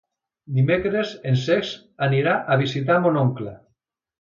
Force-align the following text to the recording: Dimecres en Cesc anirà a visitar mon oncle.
Dimecres 0.59 1.11
en 1.33 1.37
Cesc 1.43 2.07
anirà 2.07 2.33
a 2.55 2.59
visitar 2.65 2.99
mon 3.05 3.21
oncle. 3.29 3.55